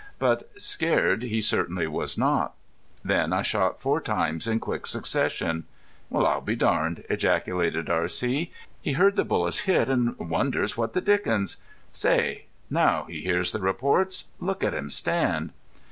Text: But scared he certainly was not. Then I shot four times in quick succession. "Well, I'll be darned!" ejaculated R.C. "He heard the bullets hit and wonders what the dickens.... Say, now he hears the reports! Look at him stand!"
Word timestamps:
But 0.17 0.49
scared 0.59 1.21
he 1.21 1.41
certainly 1.41 1.85
was 1.85 2.17
not. 2.17 2.55
Then 3.05 3.31
I 3.31 3.43
shot 3.43 3.79
four 3.79 4.01
times 4.01 4.47
in 4.47 4.59
quick 4.59 4.87
succession. 4.87 5.65
"Well, 6.09 6.25
I'll 6.25 6.41
be 6.41 6.55
darned!" 6.55 7.03
ejaculated 7.07 7.87
R.C. 7.87 8.51
"He 8.81 8.93
heard 8.93 9.15
the 9.15 9.23
bullets 9.23 9.59
hit 9.69 9.89
and 9.89 10.17
wonders 10.17 10.75
what 10.75 10.93
the 10.93 11.01
dickens.... 11.01 11.57
Say, 11.93 12.45
now 12.67 13.05
he 13.09 13.21
hears 13.21 13.51
the 13.51 13.59
reports! 13.61 14.25
Look 14.39 14.63
at 14.63 14.73
him 14.73 14.89
stand!" 14.89 15.51